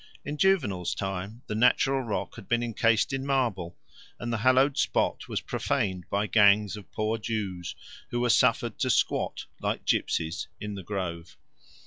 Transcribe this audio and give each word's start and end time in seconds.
In 0.25 0.35
Juvenal's 0.35 0.95
time 0.95 1.43
the 1.45 1.53
natural 1.53 2.01
rock 2.01 2.35
had 2.35 2.47
been 2.47 2.63
encased 2.63 3.13
in 3.13 3.23
marble, 3.23 3.77
and 4.19 4.33
the 4.33 4.37
hallowed 4.39 4.75
spot 4.75 5.27
was 5.27 5.41
profaned 5.41 6.09
by 6.09 6.25
gangs 6.25 6.75
of 6.75 6.91
poor 6.91 7.19
Jews, 7.19 7.75
who 8.09 8.19
were 8.19 8.29
suffered 8.31 8.79
to 8.79 8.89
squat, 8.89 9.45
like 9.59 9.85
gypsies, 9.85 10.47
in 10.59 10.73
the 10.73 10.81
grove. 10.81 11.37